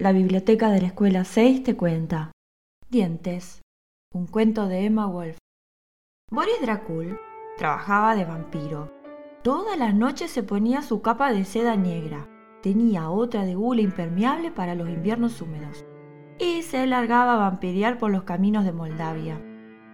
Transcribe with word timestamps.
La 0.00 0.12
biblioteca 0.12 0.70
de 0.70 0.80
la 0.80 0.86
escuela 0.86 1.24
6 1.24 1.64
te 1.64 1.74
cuenta. 1.74 2.30
Dientes. 2.88 3.62
Un 4.14 4.28
cuento 4.28 4.68
de 4.68 4.84
Emma 4.84 5.06
Wolf. 5.06 5.36
Boris 6.30 6.60
Dracul 6.62 7.18
trabajaba 7.56 8.14
de 8.14 8.24
vampiro. 8.24 8.92
Todas 9.42 9.76
las 9.76 9.96
noches 9.96 10.30
se 10.30 10.44
ponía 10.44 10.82
su 10.82 11.02
capa 11.02 11.32
de 11.32 11.44
seda 11.44 11.74
negra. 11.74 12.28
Tenía 12.62 13.10
otra 13.10 13.44
de 13.44 13.56
hule 13.56 13.82
impermeable 13.82 14.52
para 14.52 14.76
los 14.76 14.88
inviernos 14.88 15.42
húmedos. 15.42 15.84
Y 16.38 16.62
se 16.62 16.86
largaba 16.86 17.34
a 17.34 17.50
vampirear 17.50 17.98
por 17.98 18.12
los 18.12 18.22
caminos 18.22 18.64
de 18.64 18.70
Moldavia. 18.70 19.42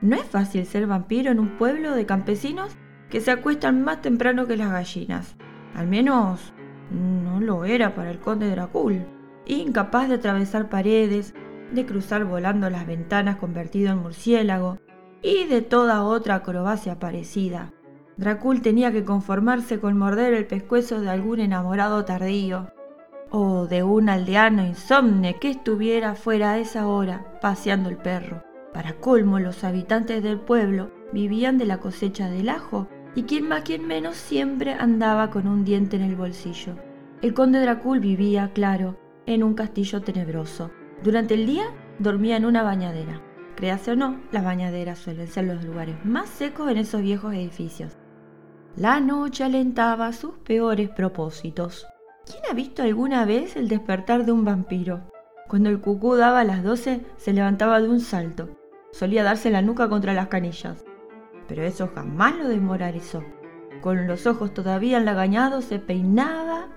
No 0.00 0.16
es 0.16 0.24
fácil 0.24 0.64
ser 0.64 0.86
vampiro 0.86 1.30
en 1.30 1.38
un 1.38 1.58
pueblo 1.58 1.94
de 1.94 2.06
campesinos 2.06 2.74
que 3.10 3.20
se 3.20 3.32
acuestan 3.32 3.84
más 3.84 4.00
temprano 4.00 4.46
que 4.46 4.56
las 4.56 4.72
gallinas. 4.72 5.36
Al 5.74 5.88
menos 5.88 6.54
no 6.90 7.38
lo 7.38 7.66
era 7.66 7.94
para 7.94 8.10
el 8.10 8.18
conde 8.18 8.48
Dracul, 8.48 9.19
incapaz 9.46 10.08
de 10.08 10.16
atravesar 10.16 10.68
paredes, 10.68 11.34
de 11.72 11.86
cruzar 11.86 12.24
volando 12.24 12.68
las 12.70 12.86
ventanas 12.86 13.36
convertido 13.36 13.92
en 13.92 13.98
murciélago 13.98 14.78
y 15.22 15.44
de 15.44 15.62
toda 15.62 16.04
otra 16.04 16.36
acrobacia 16.36 16.98
parecida. 16.98 17.72
Dracul 18.16 18.60
tenía 18.60 18.92
que 18.92 19.04
conformarse 19.04 19.80
con 19.80 19.96
morder 19.96 20.34
el 20.34 20.46
pescuezo 20.46 21.00
de 21.00 21.10
algún 21.10 21.40
enamorado 21.40 22.04
tardío 22.04 22.70
o 23.30 23.66
de 23.66 23.82
un 23.82 24.08
aldeano 24.08 24.66
insomne 24.66 25.38
que 25.38 25.50
estuviera 25.50 26.14
fuera 26.14 26.52
a 26.52 26.58
esa 26.58 26.86
hora 26.86 27.38
paseando 27.40 27.88
el 27.88 27.96
perro. 27.96 28.42
Para 28.74 28.94
colmo, 28.94 29.38
los 29.38 29.64
habitantes 29.64 30.22
del 30.22 30.38
pueblo 30.38 30.90
vivían 31.12 31.58
de 31.58 31.64
la 31.64 31.78
cosecha 31.78 32.28
del 32.28 32.48
ajo 32.48 32.88
y 33.14 33.22
quien 33.22 33.48
más 33.48 33.62
quien 33.62 33.86
menos 33.86 34.16
siempre 34.16 34.74
andaba 34.74 35.30
con 35.30 35.46
un 35.46 35.64
diente 35.64 35.96
en 35.96 36.02
el 36.02 36.16
bolsillo. 36.16 36.74
El 37.22 37.34
conde 37.34 37.60
Dracul 37.60 38.00
vivía, 38.00 38.50
claro, 38.52 38.96
en 39.34 39.42
un 39.42 39.54
castillo 39.54 40.02
tenebroso. 40.02 40.70
Durante 41.02 41.34
el 41.34 41.46
día 41.46 41.64
dormía 41.98 42.36
en 42.36 42.44
una 42.44 42.62
bañadera. 42.62 43.20
Créase 43.56 43.92
o 43.92 43.96
no, 43.96 44.20
las 44.32 44.44
bañaderas 44.44 44.98
suelen 44.98 45.28
ser 45.28 45.44
los 45.44 45.64
lugares 45.64 45.96
más 46.04 46.28
secos 46.28 46.70
en 46.70 46.78
esos 46.78 47.02
viejos 47.02 47.34
edificios. 47.34 47.96
La 48.76 49.00
noche 49.00 49.44
alentaba 49.44 50.12
sus 50.12 50.34
peores 50.38 50.88
propósitos. 50.90 51.86
¿Quién 52.24 52.42
ha 52.50 52.54
visto 52.54 52.82
alguna 52.82 53.24
vez 53.24 53.56
el 53.56 53.68
despertar 53.68 54.24
de 54.24 54.32
un 54.32 54.44
vampiro? 54.44 55.00
Cuando 55.48 55.68
el 55.68 55.80
cucú 55.80 56.14
daba 56.14 56.44
las 56.44 56.62
doce, 56.62 57.04
se 57.16 57.32
levantaba 57.32 57.80
de 57.80 57.88
un 57.88 58.00
salto. 58.00 58.56
Solía 58.92 59.24
darse 59.24 59.50
la 59.50 59.62
nuca 59.62 59.88
contra 59.88 60.14
las 60.14 60.28
canillas 60.28 60.84
pero 61.50 61.64
eso 61.64 61.90
jamás 61.92 62.36
lo 62.36 62.46
desmoralizó. 62.46 63.24
Con 63.80 64.06
los 64.06 64.24
ojos 64.28 64.54
todavía 64.54 64.98
enlagañados 64.98 65.64
se 65.64 65.80
peinaba 65.80 66.68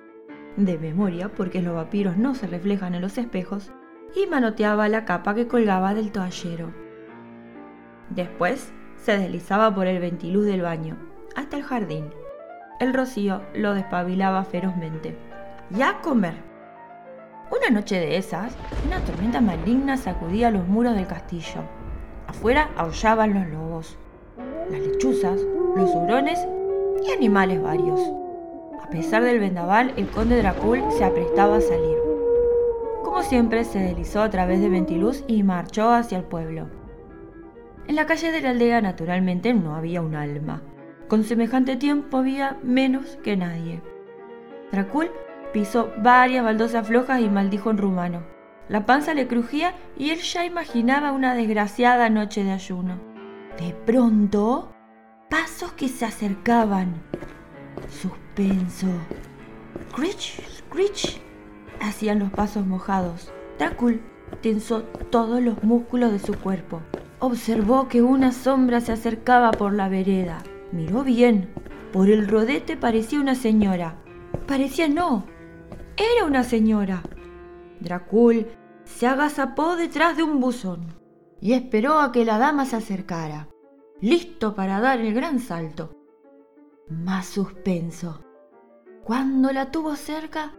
de 0.56 0.78
memoria, 0.78 1.28
porque 1.28 1.62
los 1.62 1.74
vampiros 1.74 2.16
no 2.16 2.34
se 2.34 2.46
reflejan 2.46 2.94
en 2.94 3.02
los 3.02 3.18
espejos, 3.18 3.72
y 4.14 4.26
manoteaba 4.26 4.88
la 4.88 5.04
capa 5.04 5.34
que 5.34 5.48
colgaba 5.48 5.94
del 5.94 6.12
toallero. 6.12 6.72
Después 8.10 8.72
se 8.96 9.18
deslizaba 9.18 9.74
por 9.74 9.86
el 9.86 9.98
ventiluz 9.98 10.46
del 10.46 10.62
baño, 10.62 10.96
hasta 11.34 11.56
el 11.56 11.62
jardín. 11.64 12.10
El 12.80 12.94
rocío 12.94 13.42
lo 13.54 13.74
despabilaba 13.74 14.44
ferozmente. 14.44 15.16
¡Y 15.76 15.82
a 15.82 16.00
comer! 16.00 16.34
Una 17.50 17.70
noche 17.70 17.98
de 17.98 18.16
esas, 18.16 18.56
una 18.86 19.00
tormenta 19.00 19.40
maligna 19.40 19.96
sacudía 19.96 20.50
los 20.50 20.66
muros 20.66 20.94
del 20.94 21.06
castillo. 21.06 21.62
Afuera 22.26 22.70
aullaban 22.76 23.34
los 23.34 23.46
lobos 23.48 23.98
las 24.70 24.80
lechuzas, 24.80 25.40
los 25.76 25.94
hurones 25.94 26.38
y 27.06 27.12
animales 27.12 27.62
varios. 27.62 28.00
A 28.84 28.88
pesar 28.88 29.24
del 29.24 29.40
vendaval, 29.40 29.94
el 29.96 30.08
conde 30.08 30.36
Dracul 30.36 30.82
se 30.92 31.04
aprestaba 31.04 31.56
a 31.56 31.60
salir. 31.62 31.96
Como 33.02 33.22
siempre, 33.22 33.64
se 33.64 33.78
deslizó 33.78 34.20
a 34.20 34.28
través 34.28 34.60
de 34.60 34.68
Ventiluz 34.68 35.24
y 35.26 35.42
marchó 35.42 35.90
hacia 35.90 36.18
el 36.18 36.24
pueblo. 36.24 36.68
En 37.88 37.96
la 37.96 38.04
calle 38.04 38.30
de 38.30 38.42
la 38.42 38.50
aldea, 38.50 38.82
naturalmente, 38.82 39.54
no 39.54 39.74
había 39.74 40.02
un 40.02 40.14
alma. 40.14 40.60
Con 41.08 41.24
semejante 41.24 41.76
tiempo 41.76 42.18
había 42.18 42.58
menos 42.62 43.18
que 43.24 43.38
nadie. 43.38 43.80
Dracul 44.70 45.10
pisó 45.54 45.90
varias 46.02 46.44
baldosas 46.44 46.86
flojas 46.86 47.22
y 47.22 47.30
maldijo 47.30 47.70
en 47.70 47.78
rumano. 47.78 48.22
La 48.68 48.84
panza 48.84 49.14
le 49.14 49.26
crujía 49.26 49.72
y 49.96 50.10
él 50.10 50.18
ya 50.18 50.44
imaginaba 50.44 51.12
una 51.12 51.34
desgraciada 51.34 52.10
noche 52.10 52.44
de 52.44 52.52
ayuno. 52.52 53.00
De 53.58 53.72
pronto, 53.86 54.74
pasos 55.30 55.72
que 55.72 55.88
se 55.88 56.04
acercaban. 56.04 57.02
Suspenso. 58.34 58.88
Screech, 59.92 60.42
screech. 60.58 61.20
Hacían 61.80 62.18
los 62.18 62.30
pasos 62.30 62.66
mojados. 62.66 63.32
Drácula 63.58 63.98
tensó 64.42 64.82
todos 65.10 65.40
los 65.40 65.62
músculos 65.62 66.10
de 66.10 66.18
su 66.18 66.34
cuerpo. 66.34 66.80
Observó 67.20 67.86
que 67.88 68.02
una 68.02 68.32
sombra 68.32 68.80
se 68.80 68.90
acercaba 68.90 69.52
por 69.52 69.72
la 69.72 69.88
vereda. 69.88 70.42
Miró 70.72 71.04
bien. 71.04 71.48
Por 71.92 72.10
el 72.10 72.26
rodete 72.26 72.76
parecía 72.76 73.20
una 73.20 73.36
señora. 73.36 74.02
Parecía 74.48 74.88
no. 74.88 75.26
Era 75.96 76.26
una 76.26 76.42
señora. 76.42 77.04
Dracul 77.78 78.48
se 78.84 79.06
agazapó 79.06 79.76
detrás 79.76 80.16
de 80.16 80.24
un 80.24 80.40
buzón 80.40 80.86
y 81.40 81.52
esperó 81.52 82.00
a 82.00 82.10
que 82.10 82.24
la 82.24 82.38
dama 82.38 82.64
se 82.64 82.76
acercara, 82.76 83.48
listo 84.00 84.56
para 84.56 84.80
dar 84.80 85.00
el 85.00 85.14
gran 85.14 85.38
salto. 85.38 86.03
Más 86.88 87.26
suspenso. 87.26 88.20
Cuando 89.04 89.52
la 89.52 89.70
tuvo 89.70 89.96
cerca, 89.96 90.52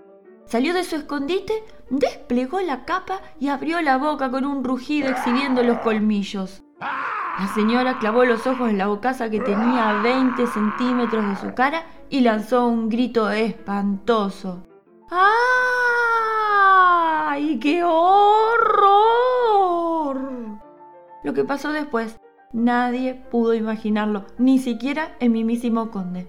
salió 0.46 0.74
de 0.74 0.84
su 0.84 0.96
escondite, 0.96 1.64
desplegó 1.92 2.62
la 2.62 2.84
capa 2.84 3.22
y 3.40 3.50
abrió 3.50 3.80
la 3.82 3.98
boca 3.98 4.32
con 4.32 4.44
un 4.44 4.64
rugido 4.64 5.10
exhibiendo 5.10 5.62
los 5.62 5.78
colmillos. 5.80 6.64
La 6.80 7.48
señora 7.54 8.00
clavó 8.00 8.26
los 8.26 8.48
ojos 8.48 8.72
en 8.72 8.80
la 8.80 8.88
bocaza 8.88 9.30
que 9.30 9.40
tenía 9.40 9.90
a 9.90 10.02
20 10.02 10.48
centímetros 10.48 11.28
de 11.28 11.36
su 11.36 11.54
cara 11.54 11.86
y 12.10 12.22
lanzó 12.22 12.66
un 12.66 12.90
grito 12.90 13.30
espantoso. 13.30 14.64
¡Ay, 17.30 17.60
qué 17.60 17.84
horror! 17.84 18.96
Lo 21.24 21.34
que 21.34 21.44
pasó 21.44 21.72
después, 21.72 22.20
nadie 22.56 23.14
pudo 23.14 23.54
imaginarlo, 23.54 24.26
ni 24.38 24.60
siquiera 24.60 25.16
el 25.20 25.30
mimísimo 25.30 25.92
conde. 25.92 26.28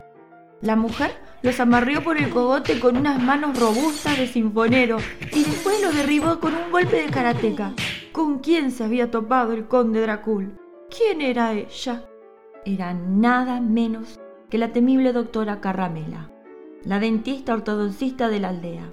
La 0.60 0.74
mujer 0.74 1.12
los 1.42 1.60
amarrió 1.60 2.02
por 2.02 2.16
el 2.16 2.30
cogote 2.30 2.80
con 2.80 2.96
unas 2.96 3.22
manos 3.22 3.58
robustas 3.58 4.18
de 4.18 4.26
sinfonero 4.26 4.98
y 5.32 5.44
después 5.44 5.80
lo 5.82 5.92
derribó 5.92 6.40
con 6.40 6.54
un 6.54 6.72
golpe 6.72 7.02
de 7.02 7.10
karateca. 7.10 7.72
¿Con 8.12 8.40
quién 8.40 8.70
se 8.70 8.82
había 8.82 9.10
topado 9.10 9.52
el 9.52 9.68
conde 9.68 10.00
Dracul? 10.00 10.58
¿Quién 10.90 11.20
era 11.20 11.52
ella? 11.52 12.04
Era 12.64 12.94
nada 12.94 13.60
menos 13.60 14.18
que 14.50 14.58
la 14.58 14.72
temible 14.72 15.12
doctora 15.12 15.60
Carramela, 15.60 16.30
la 16.82 16.98
dentista 16.98 17.54
ortodoncista 17.54 18.28
de 18.28 18.40
la 18.40 18.48
aldea, 18.48 18.92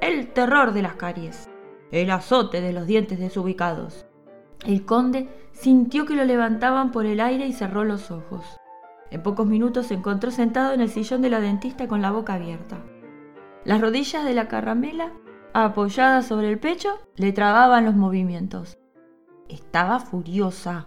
el 0.00 0.28
terror 0.28 0.72
de 0.72 0.82
las 0.82 0.94
caries, 0.94 1.48
el 1.90 2.10
azote 2.10 2.60
de 2.60 2.72
los 2.72 2.86
dientes 2.86 3.18
desubicados, 3.18 4.07
el 4.64 4.84
conde 4.84 5.28
sintió 5.52 6.06
que 6.06 6.14
lo 6.14 6.24
levantaban 6.24 6.90
por 6.90 7.06
el 7.06 7.20
aire 7.20 7.46
y 7.46 7.52
cerró 7.52 7.84
los 7.84 8.10
ojos. 8.10 8.44
En 9.10 9.22
pocos 9.22 9.46
minutos 9.46 9.86
se 9.86 9.94
encontró 9.94 10.30
sentado 10.30 10.72
en 10.72 10.80
el 10.80 10.90
sillón 10.90 11.22
de 11.22 11.30
la 11.30 11.40
dentista 11.40 11.88
con 11.88 12.02
la 12.02 12.10
boca 12.10 12.34
abierta. 12.34 12.78
Las 13.64 13.80
rodillas 13.80 14.24
de 14.24 14.34
la 14.34 14.48
caramela, 14.48 15.12
apoyadas 15.52 16.26
sobre 16.26 16.50
el 16.50 16.58
pecho, 16.58 16.98
le 17.16 17.32
trababan 17.32 17.84
los 17.84 17.94
movimientos. 17.94 18.78
Estaba 19.48 20.00
furiosa. 20.00 20.86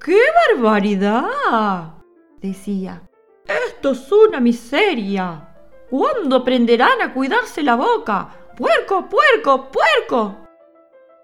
¡Qué 0.00 0.18
barbaridad! 0.54 1.94
decía. 2.40 3.02
Esto 3.46 3.92
es 3.92 4.12
una 4.12 4.40
miseria. 4.40 5.48
¿Cuándo 5.88 6.36
aprenderán 6.36 7.00
a 7.02 7.12
cuidarse 7.12 7.62
la 7.62 7.76
boca? 7.76 8.28
¡Puerco, 8.56 9.08
puerco, 9.08 9.70
puerco! 9.70 10.41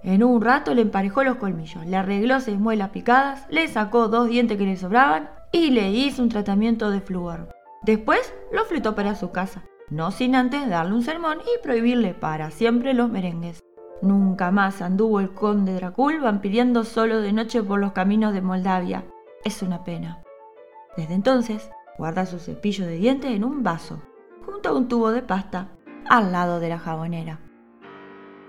En 0.03 0.23
un 0.23 0.41
rato 0.41 0.75
le 0.75 0.83
emparejó 0.83 1.25
los 1.25 1.37
colmillos, 1.37 1.85
le 1.85 1.97
arregló 1.97 2.39
seis 2.41 2.59
muelas 2.59 2.91
picadas, 2.91 3.47
le 3.51 3.67
sacó 3.67 4.09
dos 4.09 4.29
dientes 4.29 4.57
que 4.57 4.65
le 4.65 4.77
sobraban 4.77 5.31
y 5.51 5.71
le 5.71 5.91
hizo 5.91 6.23
un 6.23 6.29
tratamiento 6.29 6.91
de 6.91 7.01
flúor. 7.01 7.49
Después 7.83 8.35
lo 8.53 8.65
fletó 8.65 8.95
para 8.95 9.17
su 9.17 9.33
casa, 9.33 9.65
no 9.91 10.11
sin 10.11 10.37
antes 10.37 10.69
darle 10.69 10.95
un 10.95 11.03
sermón 11.03 11.39
y 11.41 11.63
prohibirle 11.63 12.15
para 12.15 12.51
siempre 12.51 12.95
los 12.95 13.11
merengues. 13.11 13.65
Nunca 14.01 14.53
más 14.53 14.83
anduvo 14.83 15.19
el 15.19 15.35
conde 15.35 15.75
Dracul 15.75 16.21
vampiriendo 16.21 16.85
solo 16.85 17.21
de 17.21 17.33
noche 17.33 17.63
por 17.63 17.81
los 17.81 17.93
caminos 17.93 18.33
de 18.33 18.43
Moldavia. 18.43 19.05
Es 19.45 19.63
una 19.63 19.83
pena. 19.83 20.23
Desde 20.97 21.15
entonces, 21.15 21.71
guarda 21.97 22.25
su 22.25 22.39
cepillo 22.39 22.87
de 22.87 22.97
dientes 22.97 23.33
en 23.33 23.43
un 23.43 23.65
vaso, 23.65 24.01
junto 24.47 24.69
a 24.69 24.75
un 24.75 24.87
tubo 24.87 25.11
de 25.11 25.23
pasta, 25.23 25.69
al 26.09 26.31
lado 26.31 26.61
de 26.61 26.69
la 26.69 26.79
jabonera. 26.79 27.41